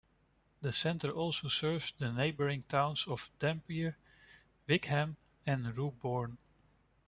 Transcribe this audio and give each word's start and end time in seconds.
The 0.63 0.71
centre 0.71 1.11
also 1.11 1.47
serves 1.47 1.93
the 1.99 2.11
neighbouring 2.11 2.63
towns 2.63 3.05
of 3.07 3.29
Dampier, 3.37 3.97
Wickham 4.67 5.17
and 5.45 5.77
Roebourne. 5.77 6.39